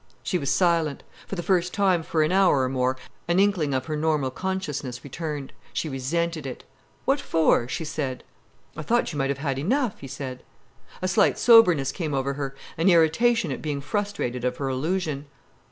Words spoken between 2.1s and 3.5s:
an hour or more an